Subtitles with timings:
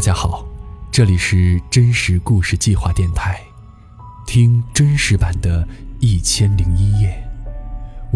[0.00, 0.46] 大家好，
[0.90, 3.38] 这里是真实故事计划电台，
[4.26, 5.62] 听真实版的
[6.00, 7.10] 《一千零一夜》。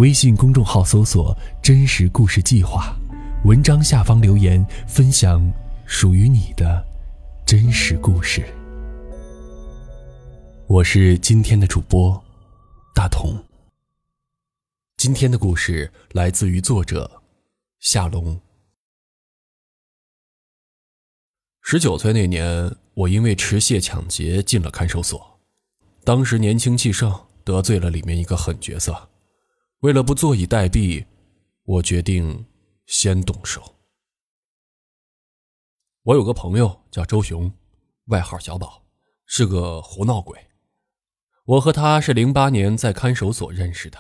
[0.01, 2.97] 微信公众号搜索“真实故事计划”，
[3.45, 5.47] 文章下方留言分享
[5.85, 6.83] 属于你的
[7.45, 8.43] 真实故事。
[10.67, 12.19] 我是今天的主播
[12.95, 13.37] 大同。
[14.97, 17.21] 今天的故事来自于作者
[17.81, 18.41] 夏龙。
[21.67, 25.41] 十九岁那年，我因为持械抢劫进了看守所。
[26.05, 29.09] 当时年轻气盛，得罪了里面一个狠角色。
[29.79, 31.07] 为了不坐以待毙，
[31.65, 32.45] 我决定
[32.85, 33.77] 先动手。
[36.03, 37.51] 我有个朋友叫周雄，
[38.09, 38.85] 外号小宝，
[39.25, 40.39] 是个胡闹鬼。
[41.47, 43.99] 我和他是零八年在看守所认识的，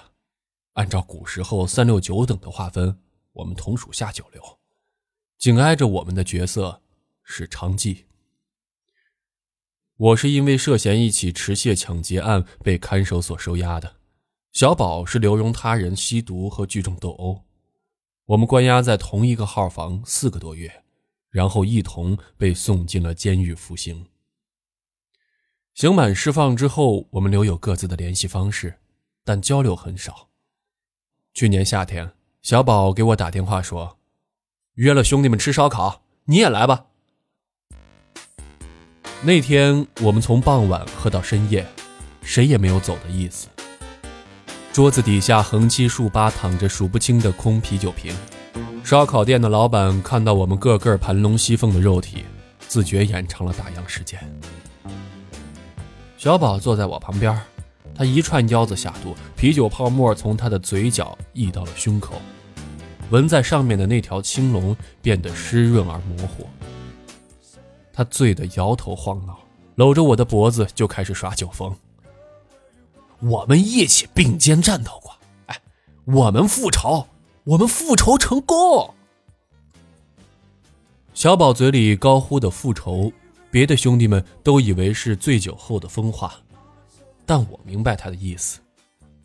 [0.74, 3.00] 按照古时候三六九等的划分，
[3.32, 4.42] 我们同属下九流，
[5.38, 6.82] 紧挨着我们的角色。
[7.24, 8.04] 是娼妓。
[9.96, 13.96] 我是因为涉嫌一起持械抢劫案被看守所收押的，
[14.52, 17.44] 小宝是流容他人吸毒和聚众斗殴，
[18.26, 20.84] 我们关押在同一个号房四个多月，
[21.30, 24.06] 然后一同被送进了监狱服刑。
[25.74, 28.80] 刑满释放之后，我们留有各自的联系方式，
[29.24, 30.28] 但交流很少。
[31.32, 33.98] 去年夏天，小宝给我打电话说，
[34.74, 36.86] 约了兄弟们吃烧烤，你也来吧。
[39.26, 41.66] 那天我们从傍晚喝到深夜，
[42.20, 43.48] 谁也没有走的意思。
[44.70, 48.14] 桌子底下横七竖八躺着数不清的空啤酒瓶。
[48.84, 52.24] 烧烤店的老板看到我们个个盘龙吸凤的肉体，
[52.68, 54.20] 自觉延长了打烊时间。
[56.18, 57.34] 小宝坐在我旁边，
[57.94, 62.20] 他一串腰子下肚，啤酒泡沫从他的嘴角溢到了胸口，
[63.08, 66.46] 纹在上面的那条青龙变得湿润而模糊。
[67.94, 69.38] 他醉得摇头晃脑，
[69.76, 71.74] 搂着我的脖子就开始耍酒疯。
[73.20, 75.16] 我们一起并肩战斗过，
[75.46, 75.56] 哎，
[76.04, 77.06] 我们复仇，
[77.44, 78.92] 我们复仇成功。
[81.14, 83.12] 小宝嘴里高呼的复仇，
[83.48, 86.34] 别的兄弟们都以为是醉酒后的疯话，
[87.24, 88.58] 但我明白他的意思。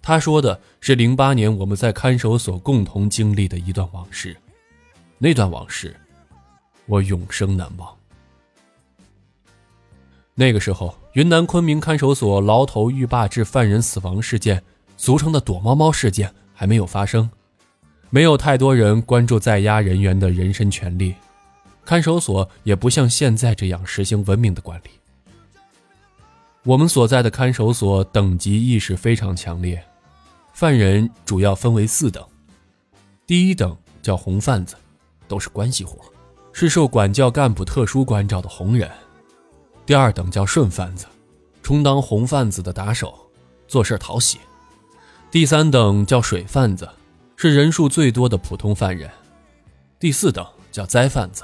[0.02, 4.38] 他说的是零八年我们在看守所共同经历的一段往事，
[5.18, 6.00] 那段往事，
[6.86, 7.99] 我永生难忘。
[10.40, 14.64] 那个时候，云南昆明看守所牢头狱霸致犯人死亡事件，
[14.96, 17.30] 俗称的“躲猫猫”事件还没有发生，
[18.10, 21.14] 没有太多人关注在押人员的人身权利，
[21.84, 24.90] 看守所也不像现在这样实行文明的管理。
[26.64, 29.84] 我们所在的看守所等级意识非常强烈，
[30.54, 32.26] 犯人主要分为四等，
[33.28, 34.78] 第一等叫红贩子，
[35.28, 36.00] 都是关系户，
[36.54, 38.90] 是受管教干部特殊关照的红人。
[39.90, 41.08] 第二等叫顺贩子，
[41.64, 43.28] 充当红贩子的打手，
[43.68, 44.38] 做事讨喜。
[45.32, 46.88] 第三等叫水贩子，
[47.36, 49.10] 是人数最多的普通犯人。
[49.98, 51.44] 第四等叫灾贩子，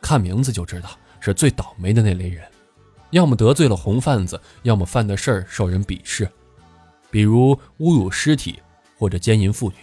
[0.00, 0.88] 看名字就知道
[1.20, 2.42] 是最倒霉的那类人，
[3.10, 6.26] 要么得罪了红贩子，要么犯的事儿受人鄙视，
[7.10, 8.58] 比如侮辱尸体
[8.96, 9.76] 或者奸淫妇女。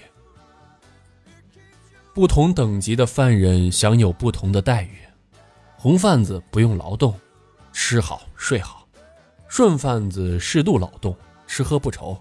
[2.11, 4.97] 不同等级的犯人享有不同的待遇，
[5.77, 7.13] 红贩子不用劳动。
[7.73, 8.87] 吃好睡好，
[9.47, 11.17] 顺贩子适度劳动，
[11.47, 12.15] 吃喝不愁；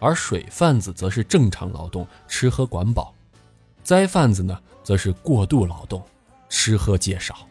[0.00, 3.14] 而水贩子则是正常劳动，吃喝管饱；
[3.82, 6.04] 灾贩子呢，则是过度劳动，
[6.48, 7.46] 吃喝皆少。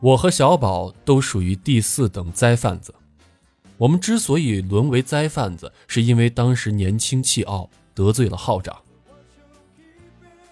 [0.00, 2.92] 我和小宝都属于第四等灾贩子。
[3.78, 8.76] 我们之所以沦为灾贩子，是因为当时年轻气傲，得罪了号长。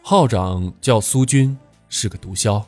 [0.02, 1.58] 号长叫苏军，
[1.88, 2.64] 是个毒枭。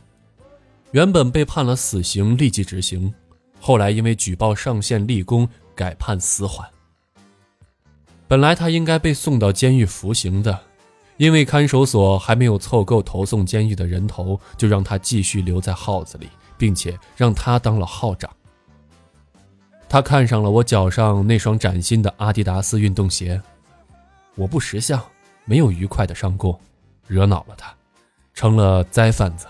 [0.92, 3.12] 原本被判了死刑，立即执行，
[3.58, 6.68] 后来因为举报上线立功，改判死缓。
[8.28, 10.58] 本来他应该被送到监狱服刑的，
[11.16, 16.28] 因为看守所还没有凑够投送监狱的人头，就让他继续留在号子里，
[16.58, 18.30] 并且让他当了号长。
[19.88, 23.40] 他看上了我脚上那双崭新的阿迪达斯运动鞋，
[24.34, 25.02] 我不识相，
[25.46, 26.58] 没有愉快的上供，
[27.06, 27.74] 惹恼了他，
[28.34, 29.46] 成了灾贩子。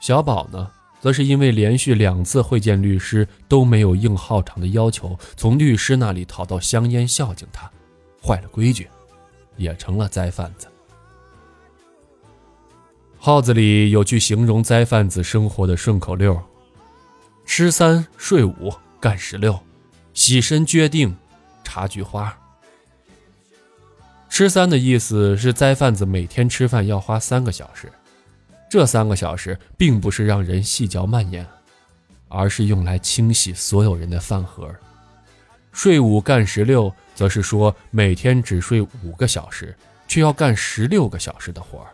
[0.00, 7.70] 小宝呢，则是因为连续两次会见律师都没有应浩长的要求，从律师那里讨到香烟孝敬他，
[8.22, 8.88] 坏了规矩，
[9.56, 10.66] 也成了灾贩子。
[13.18, 16.40] 号子里有句形容灾贩子生活的顺口溜：
[17.44, 19.60] 吃三睡五干十六，
[20.14, 21.14] 洗身撅腚
[21.62, 22.34] 插菊花。
[24.30, 27.92] 吃三的意思是灾贩子每天吃饭要花三个小时。
[28.70, 31.44] 这三个小时并不是让人细嚼慢咽，
[32.28, 34.72] 而是用来清洗所有人的饭盒。
[35.72, 39.76] 睡五干十六，则是说每天只睡五个小时，
[40.06, 41.90] 却要干十六个小时的活儿。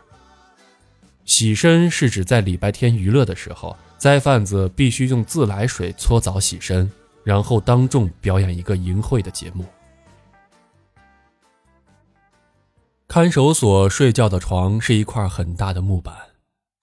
[1.25, 6.89] 洗身是指在礼拜天娱乐的时候，灾贩子必须用自来水搓澡洗身，
[7.23, 9.65] 然后当众表演一个淫秽的节目。
[13.07, 16.15] 看守所睡觉的床是一块很大的木板，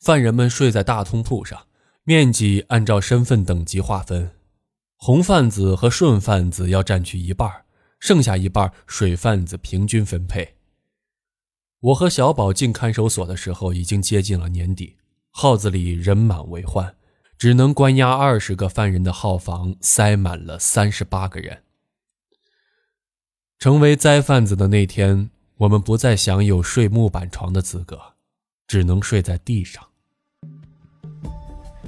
[0.05, 1.67] 犯人们睡在大通铺上，
[2.03, 4.33] 面积按照身份等级划分，
[4.97, 7.51] 红贩子和顺贩子要占据一半，
[7.99, 10.57] 剩下一半水贩子平均分配。
[11.81, 14.99] 我和小宝进看守所的时候已经接近了年底，
[15.31, 16.95] 号子里人满为患，
[17.39, 21.63] 只能关押二十个犯人的号房塞满了三十八个人。
[23.59, 25.31] 成为灾贩子的那天。
[25.59, 27.99] 我们不再享有睡木板床的资格，
[28.67, 29.94] 只能睡在地上。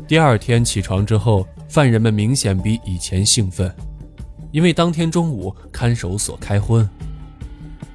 [0.08, 3.72] 第二天起床之后，犯人们明显比以前兴奋，
[4.50, 6.88] 因为当天中午看守所开荤。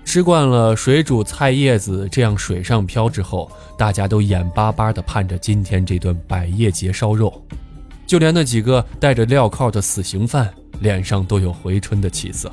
[0.04, 7.46] 吃惯了水煮菜叶子这样水上漂之后，大家都眼巴巴地盼着今天这顿百叶结烧肉。
[8.06, 12.52] 就连那几个带着镣铐的死刑犯，脸上都有回春的气色。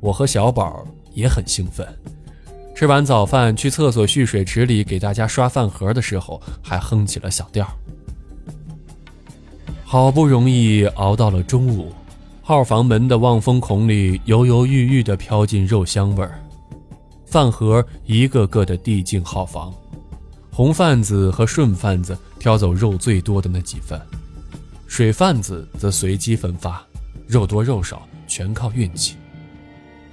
[0.00, 0.86] 我和小宝。
[1.12, 1.84] 也很兴奋，
[2.72, 7.68] 吃完早饭去厕所蓄水池里给大家刷饭盒的时候，还哼起了小调。
[9.92, 11.92] 好不容易熬到了中午，
[12.42, 16.40] 号房门的望风孔里犹犹豫豫地飘进肉香味儿，
[17.26, 19.74] 饭盒一个个的递进号房，
[20.52, 24.00] 红贩子和顺贩子挑走肉最多的那几份，
[24.86, 26.80] 水贩子则随机分发，
[27.26, 29.16] 肉多肉少全靠运气。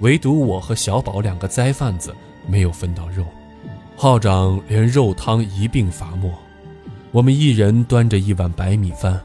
[0.00, 2.12] 唯独我和小宝两个灾贩子
[2.48, 3.24] 没有分到肉，
[3.96, 6.28] 号长连肉汤一并罚没。
[7.12, 9.22] 我们一人端着一碗白米饭，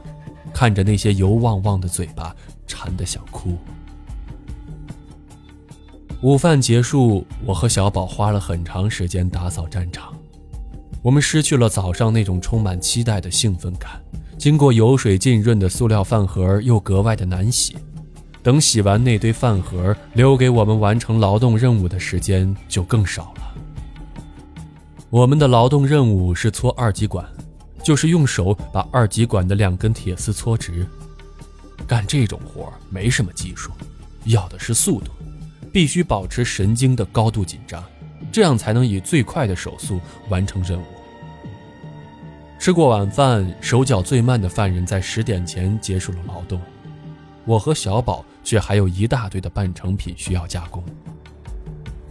[0.54, 2.34] 看着那些油汪汪的嘴巴，
[2.66, 3.58] 馋得想哭。
[6.22, 10.14] 午饭结束，我和小宝花了很长时间打扫战场。
[11.02, 14.00] 我们失去了早上那种充满期待的兴奋感，
[14.38, 17.76] 经过油水浸润的塑料饭盒又格外的难洗。
[18.42, 23.54] 等洗完那堆饭盒，留给我们完成劳动任务的时间就更少了。
[25.10, 27.26] 我们的劳动任务是搓二极管，
[27.84, 30.86] 就是用手把二极管的两根铁丝搓直。
[31.86, 33.70] 干这种活没什么技术，
[34.24, 35.12] 要的是速度，
[35.70, 37.84] 必须保持神经的高度紧张，
[38.32, 40.00] 这样才能以最快的手速
[40.30, 40.84] 完成任务。
[42.58, 46.58] 吃过晚饭，手脚最慢的犯人在十点前结束了劳动。
[47.44, 50.82] 我和小宝却还有一大堆的半成品需要加工。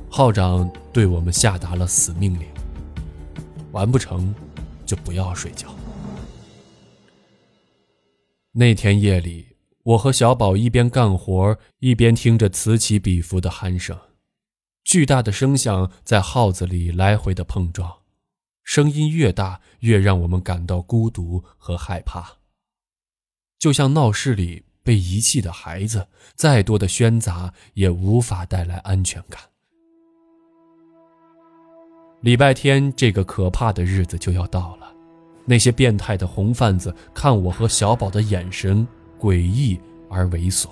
[0.07, 2.47] 号长对我们下达了死命令：
[3.71, 4.31] 完不成，
[4.93, 5.73] 就不要睡觉。
[8.51, 13.97] 那天夜里，我和小宝一边干活，一边听着此起彼伏的鼾声，
[14.83, 18.01] 巨大的声响在号子里来回的碰撞，
[18.63, 22.37] 声音越大，越让我们感到孤独和害怕，
[23.57, 24.65] 就像闹市里。
[24.85, 29.39] 被遗弃的孩子，再多的喧杂也无法带来安全感。
[32.19, 34.82] 礼拜天这个可怕的日子就要到了，
[35.45, 38.87] 那些变态的红贩子看我和小宝的眼神
[39.19, 40.67] 诡异而猥琐。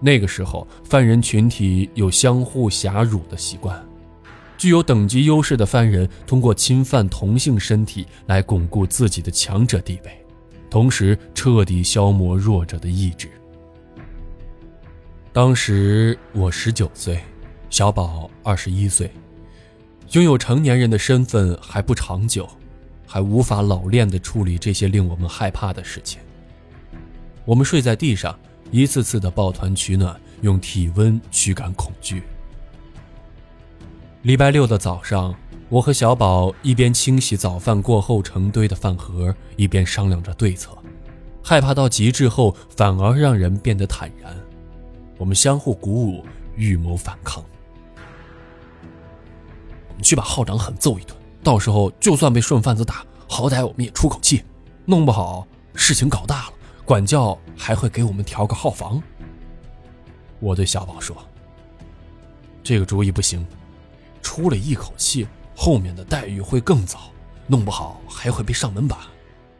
[0.00, 3.84] 那个时候，犯人群体有相互挟辱的习惯，
[4.56, 10.10] 具有等级优势的犯人通过侵犯同性身体来巩固自己的强者地位。
[10.70, 13.28] 同时彻底消磨弱者的意志。
[15.32, 17.20] 当时我十九岁，
[17.68, 19.10] 小宝二十一岁，
[20.12, 22.48] 拥有成年人的身份还不长久，
[23.12, 26.20] 还无法老练地处理这些令我们害怕的事情。
[27.44, 28.38] 我们睡在地上，
[28.70, 32.22] 一次次的抱团取暖，用体温驱赶恐惧。
[34.22, 35.34] 礼拜六的早上。
[35.68, 40.76] 我和小宝一边清洗早饭过后成堆的饭盒，一边商量着对策。
[41.44, 44.36] 害怕到极致后，反而让人变得坦然。
[45.16, 46.24] 我们相互鼓舞，
[46.56, 47.44] 预谋反抗。
[49.88, 54.44] 我们去把号长狠揍一顿，到时候就算被顺贩子打，好歹我们也出口气。
[54.84, 56.54] 弄不好事情搞大了，
[56.84, 59.02] 管教还会给我们调个号房。
[60.38, 61.16] 我对小宝说
[62.64, 63.46] ：“这个主意不行，
[64.22, 66.98] 出了一口气。”后面的待遇会更糟，
[67.46, 68.98] 弄不好还会被上门板。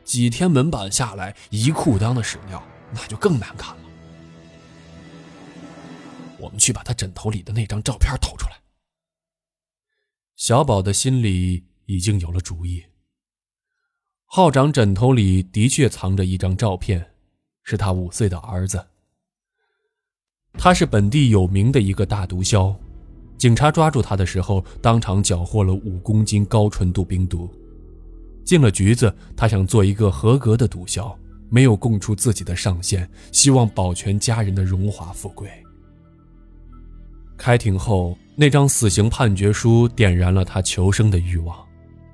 [0.02, 2.62] 几天门板下来，一裤裆的屎尿，
[2.94, 3.82] 那就更难看了。
[6.38, 8.62] 我们去把他枕头里的那张照片偷出来。
[10.36, 12.80] 小宝的心里已经有了主意。
[14.24, 17.04] 号长枕头里的确藏着一张照片，
[17.64, 18.86] 是他五岁的儿子。
[20.52, 22.76] 他是本地有名的一个大毒枭，
[23.36, 27.52] 警察抓住他的时候，当场缴获了五公斤高纯度冰毒。
[28.44, 31.16] 进了局子，他想做一个合格的毒枭，
[31.48, 35.50] 没有供出自己的上限，希望保全家人的荣华富贵。
[37.36, 41.66] 开庭后，那张死刑判决书点燃了他求生的欲望，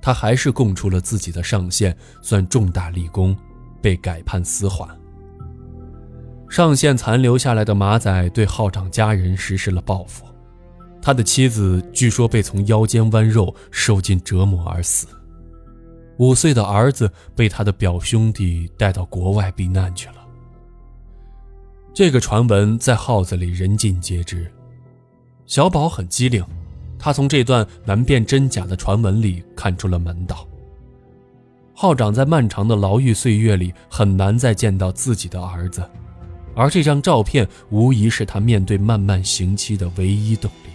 [0.06, 3.36] 他还是供出了自己的上线，算重大立功，
[3.82, 4.88] 被改判死缓。
[6.48, 10.24] 上线残留下来的马仔对号长家人实施了报复，
[11.02, 15.08] 他的妻子据说被从腰间剜肉，受尽折磨而死。
[16.18, 20.24] 五岁的儿子被他的表兄弟带到国外避难去了。
[21.92, 24.48] 这个传闻在号子里人尽皆知。
[25.46, 26.46] 小宝很机灵，
[26.98, 30.46] 他从这段难辨真假的传闻里看出了门道。
[31.74, 35.88] 号长在漫长的牢狱岁月里很难再见到自己的儿子。
[36.54, 40.70] 而这张照片无疑是他面对漫漫刑期的唯一动力。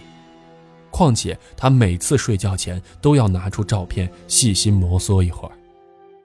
[0.90, 5.54] 况且他每次睡觉前都要拿出照片细心摩挲一会儿，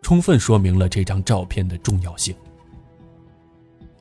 [0.04, 2.36] 充分说明了这张照片的重要性。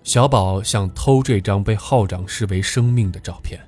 [0.03, 3.59] 小宝想偷这张被号长视为生命的照片，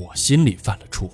[0.00, 1.10] 我心里犯了怵。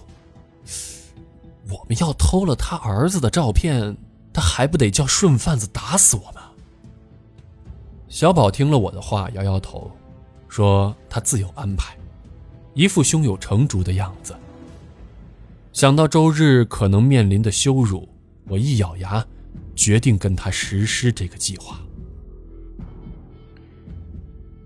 [1.68, 3.96] 我们要偷了他儿子的照片，
[4.32, 6.42] 他还不得叫顺贩子打死我们？
[8.08, 9.90] 小宝听了我的话，摇摇头，
[10.48, 11.96] 说：“他自有安排。”
[12.72, 14.36] 一副胸有成竹的样子。
[15.72, 18.08] 想到周日可能面临的羞辱，
[18.48, 19.26] 我一咬牙，
[19.74, 21.80] 决定跟他实施这个计划。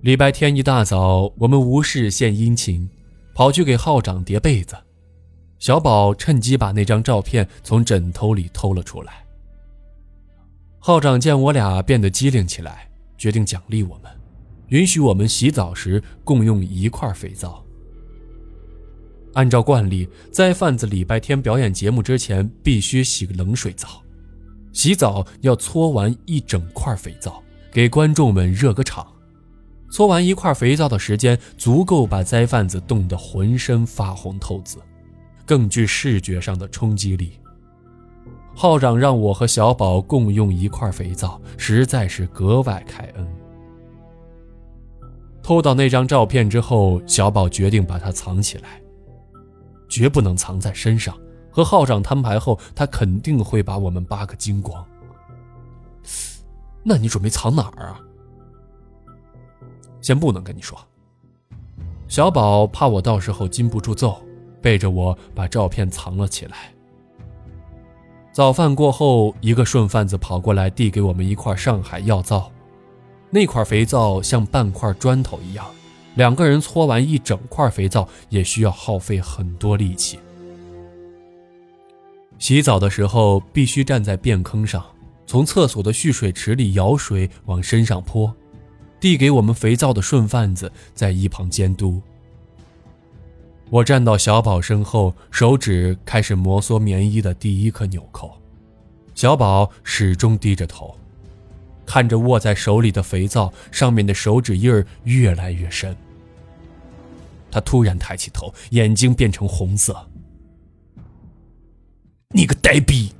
[0.02, 2.88] 礼拜天一大早，我们无事献殷勤，
[3.34, 4.76] 跑去给号长叠被子。
[5.58, 9.24] 小宝趁机把那张照片从枕头里偷了出来。
[10.78, 12.86] 号长见我俩变得机灵起来。
[13.18, 14.10] 决定奖励我们，
[14.68, 17.62] 允许我们洗澡时共用一块肥皂。
[19.34, 24.02] 按照惯例，灾贩子礼拜天表演节目之前必须洗个冷水澡，
[24.72, 29.06] 洗澡要搓完一整块肥皂，给观众们热个场。
[29.90, 34.78] 搓完一块肥皂的时间足够把灾贩子冻得浑身发红透紫，
[35.44, 37.32] 更具视觉上的冲击力。
[38.54, 43.26] 号长让我和小宝共用一块肥皂，实在是格外开恩。
[45.42, 48.80] 偷到那张照片之后，小宝决定把它藏起来，
[49.88, 51.16] 绝不能藏在身上。
[51.50, 54.84] 和号长摊牌后，他肯定会把我们扒个精光。
[56.84, 58.00] 那你准备藏哪儿啊？
[60.00, 60.78] 先不能跟你说。
[62.08, 64.20] 小宝怕我到时候禁不住揍，
[64.60, 66.72] 背着我把照片藏了起来。
[68.32, 72.50] 早饭过后，一个顺贩子跑过来递给我们一块上海药皂，
[73.30, 75.66] 那块肥皂像半块砖头一样，
[76.14, 80.18] 两个人搓完一整块肥皂也需要耗费很多力气。
[82.38, 84.84] 洗澡的时候必须站在便坑上，
[85.26, 88.34] 从厕所的蓄水池里舀水往身上泼，
[89.00, 92.00] 递给我们肥皂的顺贩子在一旁监督。
[93.70, 98.32] 我站到小宝身后，手指开始摩挲棉衣的第一颗纽扣。
[99.14, 100.96] 小宝始终低着头，
[101.86, 105.96] 看着握在手里的肥皂，上面的手指印儿越来越深。
[107.50, 110.08] 他突然抬起头，眼睛变成红色。
[112.34, 113.12] “你个呆逼！”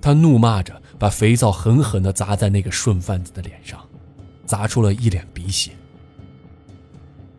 [0.00, 3.87] 他怒骂着，把肥皂狠狠地砸在那个顺贩子的脸上，
[4.48, 5.70] 砸出了一脸鼻血。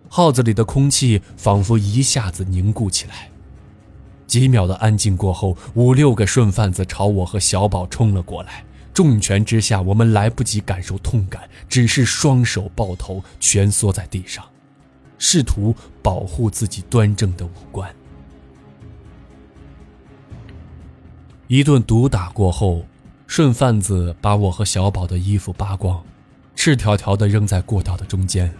[0.07, 3.29] 号子里的空气仿佛一下子凝固起来。
[4.25, 8.63] 几秒的安静过后，五六个顺贩子朝我和小宝冲了过来。
[8.93, 14.45] 重拳之下，我们来不及感受痛感，只是双手抱头，蜷缩在地上，
[15.17, 17.93] 试图保护自己端正的五官。
[21.47, 22.85] 一顿毒打过后，
[23.25, 26.03] 顺贩子把我和小宝的衣服扒光，
[26.59, 28.53] 赤条条的扔在过道的中间。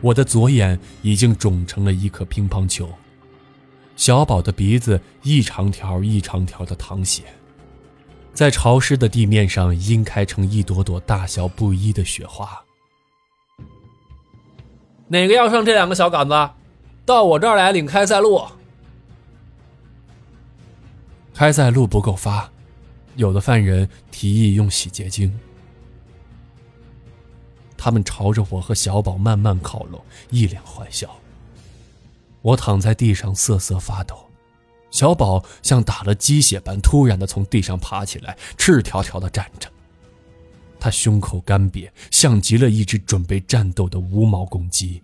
[0.00, 2.88] 我的左眼已经肿成了一颗乒乓球，
[3.96, 7.24] 小宝的鼻子一长条一长条的淌血，
[8.32, 12.48] 在潮湿的地面上晕开成一朵朵大小不一的雪花。
[15.08, 16.50] 哪个要上这两个小杆子，
[17.04, 18.46] 到我这儿来领开塞露。
[21.34, 22.48] 开塞露不够发，
[23.16, 25.36] 有的犯人提议用洗洁精。
[27.76, 31.16] 他们朝着我和小宝慢慢靠拢，一脸坏笑。
[32.42, 34.28] 我躺在地上瑟瑟发抖，
[34.90, 39.70] 小宝像打了鸡血般突然的从地上爬起来，赤条条的站着。
[40.78, 45.02] 他胸口干瘪，像极了一只准备战斗的无毛公鸡。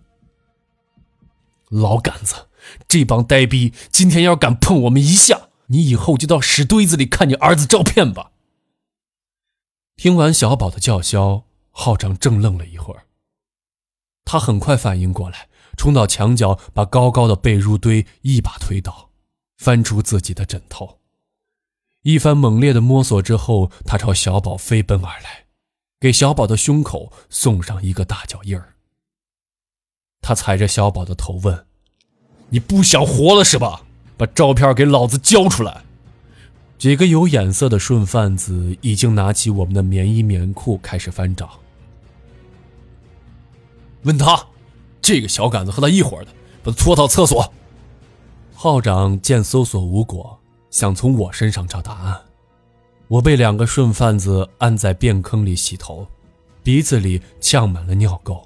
[1.68, 2.48] 老杆子，
[2.86, 8.30] 这帮呆逼今天要敢碰我们一下，你以后就到屎堆子里看你儿子照片吧。
[9.96, 13.04] 听完小宝的叫嚣，浩长怔愣了一会儿。
[14.24, 19.10] 他很快反应过来，冲到墙角，把高高的被褥堆一把推倒，
[19.58, 20.98] 翻出自己的枕头。
[22.02, 25.46] 一番猛烈的摸索之后，他朝小宝飞奔而来，
[25.98, 28.74] 给小宝的胸口送上一个大脚印儿。
[30.20, 31.66] 他踩着小宝的头问
[32.50, 33.82] ：“你不想活了是吧？
[34.16, 35.84] 把照片给老子交出来！”
[36.78, 41.60] 几个有眼色的顺贩子已经拿起我们的棉衣棉裤开始翻找。
[44.02, 44.46] 问他，
[45.00, 46.28] 这个小杆子和他一伙的，
[46.62, 47.52] 把他拖到厕所。
[48.54, 50.38] 号长见搜索无果，
[50.70, 52.20] 想从我身上找答案。
[53.08, 56.06] 我被两个顺贩子按在便坑里洗头，
[56.62, 58.42] 鼻子里呛满了尿垢，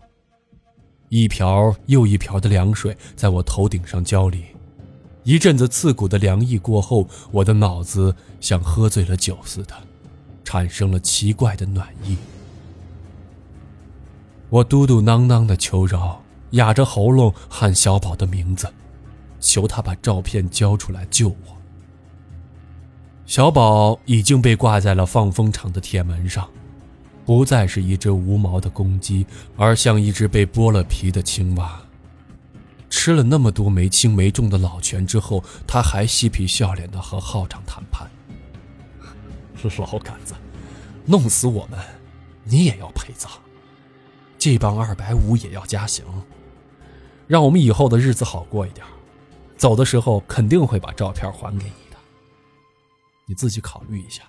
[1.09, 4.45] 一瓢又一瓢的凉水在我头顶上浇离。
[5.23, 9.75] 一阵子刺骨的凉意过后，我的脑子像喝醉了酒似的，
[10.45, 12.17] 产生了奇怪的暖意。
[14.49, 18.73] 我嘟嘟囔囔的求饶，哑着喉咙喊小宝的名字，
[19.41, 21.57] 求他把照片交出来救我。
[23.27, 26.49] 小宝已经被挂在了放风场的铁门上，
[27.25, 29.27] 不再是一只无毛的公鸡，
[29.57, 31.81] 而像一只被剥了皮的青蛙。
[32.89, 38.09] 吃了那么多没轻没重的老拳之后，他还嬉皮笑脸的和号长谈判。
[39.79, 40.35] 老杆子，
[41.05, 41.81] 弄死我们，
[42.45, 43.29] 你也要陪葬。
[44.47, 46.05] 这帮二百五也要加刑，
[47.27, 48.87] 让我们以后的日子好过一点。
[49.57, 51.97] 走的时候肯定会把照片还给你的，
[53.25, 54.23] 你自己考虑一下，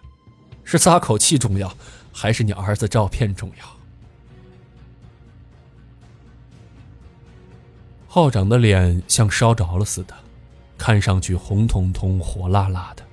[0.64, 1.72] 是撒口气重要，
[2.12, 3.66] 还是你儿子照片重要？
[8.08, 10.16] 号长的脸像烧着了似的，
[10.80, 13.04] 看上去红彤彤、火辣辣的。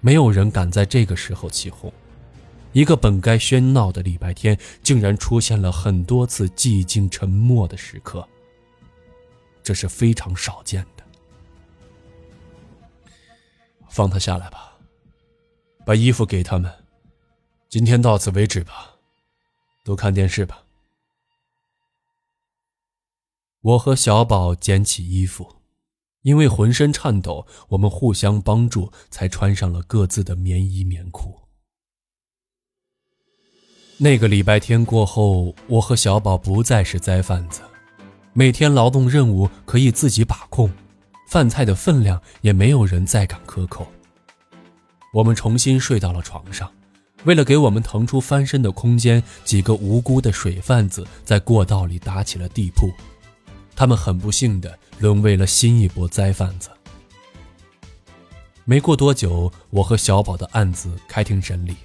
[0.00, 1.92] 没有人敢在这个时候起哄。
[2.72, 8.26] 一个本该喧闹的礼拜天，竟然出现了很多次寂静沉默的时刻。
[9.62, 11.04] 这是非常少见的。
[13.88, 14.78] 放他下来吧，
[15.84, 16.72] 把衣服给他们。
[17.68, 18.96] 今天到此为止吧，
[19.84, 20.64] 都看电视吧。
[23.60, 25.56] 我和小宝捡起衣服，
[26.22, 31.38] 因为浑身颤抖，我们互相帮助，才穿上了各自的棉衣棉裤。
[33.98, 37.60] 那个礼拜天过后，我和小宝不再是灾贩子，
[38.32, 40.68] 每天劳动任务可以自己把控，
[41.28, 43.86] 饭菜的分量也没有人再敢克扣。
[45.12, 46.68] 我们重新睡到了床上，
[47.24, 52.90] 为了给我们腾出翻身的空间，几个无辜的水贩子在过道里打起了地铺，
[53.76, 56.70] 他们很不幸地沦为了新一波灾贩子。
[58.64, 61.76] 没过多久，我和小宝的案子开庭审理。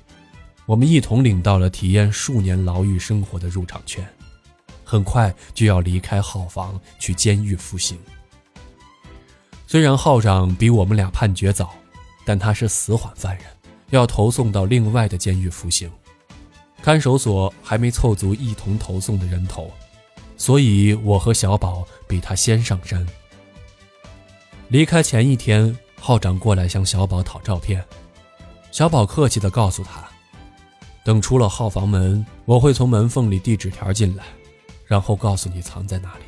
[0.67, 4.05] 我们一同领到了体验数年牢狱生活的入场券，
[4.83, 7.97] 很快就要离开号房去监狱服刑。
[9.65, 11.73] 虽然号长比我们俩判决早，
[12.25, 13.45] 但他是死缓犯人，
[13.91, 15.89] 要投送到另外的监狱服刑。
[16.81, 19.71] 看守所还没凑足一同投送的人头，
[20.35, 23.07] 所以我和小宝比他先上山。
[24.67, 27.81] 离开前一天，号长过来向小宝讨照片，
[28.69, 30.05] 小宝客气地告诉他。
[31.07, 34.25] 等出了号房门，我会从门缝里递纸条进来，
[34.85, 36.25] 然后告诉你藏在哪里。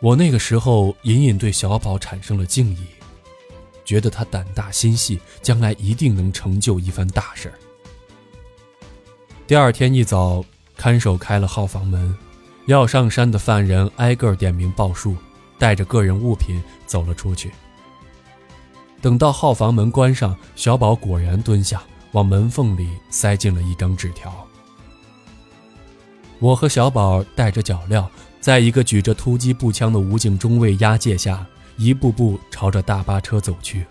[0.00, 2.86] 我那个时候隐隐对小宝产生了敬意，
[3.84, 7.52] 觉得他胆大心细，将来一定能成就一番大事。
[9.44, 10.44] 第二天一早，
[10.76, 12.16] 看守开了号房门，
[12.66, 15.16] 要上山的犯人挨个点名报数，
[15.58, 17.50] 带着个人物品走了出去。
[19.00, 21.82] 等到号房门关上，小宝果然蹲下。
[22.12, 24.46] 往门缝里塞进了一张纸条。
[26.38, 28.08] 我和小宝带着脚镣，
[28.40, 31.46] 在一个举着突击步枪的武警中尉押解下，
[31.76, 33.86] 一步步朝着大巴车走去。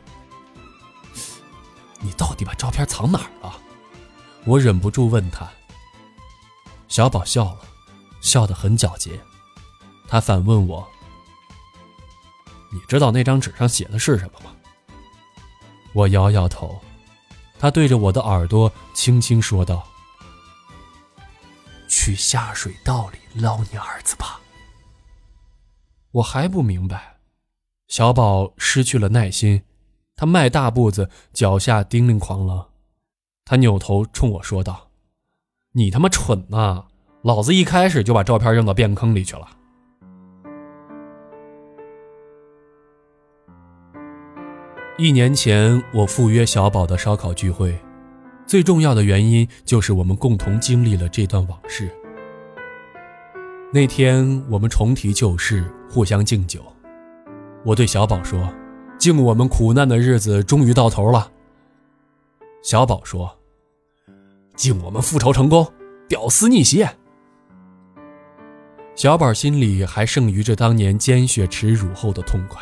[1.99, 3.57] 你到底把照片藏哪儿了？
[4.45, 5.49] 我忍不住问他。
[6.87, 7.59] 小宝笑了，
[8.21, 9.11] 笑得很皎洁。
[10.07, 10.85] 他反问我
[12.73, 14.53] ：“你知道那张纸上写的是什么吗？”
[15.93, 16.81] 我摇摇头。
[17.61, 19.87] 他对着我的耳朵轻轻说道
[21.87, 24.41] ：“去下水道里捞你儿子吧。”
[26.13, 27.17] 我还不明白，
[27.87, 29.61] 小宝失去了耐心，
[30.15, 32.65] 他迈大步子，脚下叮铃哐啷。
[33.45, 34.89] 他扭头冲我说道
[35.73, 36.85] ：“你他妈蠢呐！
[37.21, 39.47] 老子一开始就把照片扔到便坑里去了。”
[45.01, 47.75] 一年前，我赴约小宝的烧烤聚会，
[48.45, 51.89] 最重要的原因就是我们共同经历了这段往事。
[53.73, 56.61] 那天，我们重提旧事，互相敬酒。
[57.65, 58.47] 我对小宝说
[58.99, 61.31] ：“敬我们苦难的日子终于到头了。”
[62.61, 63.35] 小宝说
[64.55, 65.67] ：“敬我们复仇成功，
[66.07, 66.85] 屌丝逆袭。”
[68.93, 72.61] 小宝心里还剩余着当年鲜血耻辱后的痛快，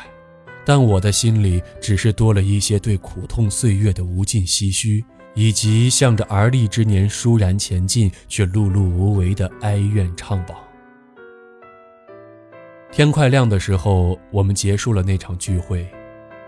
[0.69, 5.03] 但我的心里只是多了一些对苦痛岁月的无尽唏嘘，
[5.33, 10.53] 以及向着而立之年倏然前进却碌碌无为的哀怨怅惘。
[12.91, 15.87] 天快亮的时候，我们结束了那场聚会，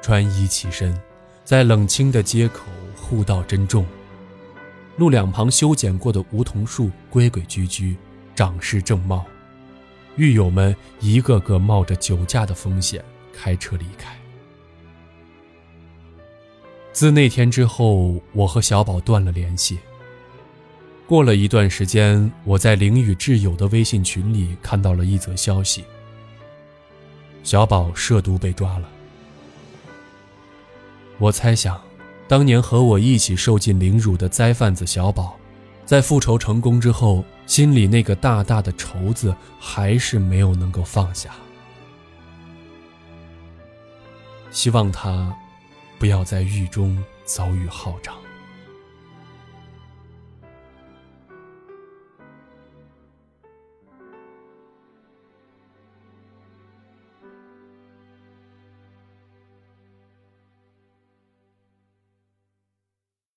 [0.03, 0.95] 穿衣起身，
[1.43, 3.83] 在冷清的街口互道珍重。
[4.97, 7.97] 路两旁修剪过的梧桐树规规矩矩，
[8.35, 9.25] 长势正茂。
[10.15, 13.03] 狱友们一个个冒着酒驾的风险
[13.33, 14.15] 开车离开。
[16.93, 19.79] 自那天之后，我和小宝断了联系。
[21.07, 25.83] 过了一段时间，我在林雨挚友的微信群里看到了一则消息。
[27.43, 28.89] 小宝涉毒被抓了。
[31.17, 31.81] 我猜想，
[32.27, 35.37] 当年和我一起受尽凌辱的灾贩子小宝，
[35.85, 41.31] 在复仇成功之后，心里那个大大的仇字还是没有能够放下。
[44.51, 45.35] 希望他
[45.97, 48.20] 不要在狱中遭遇浩长。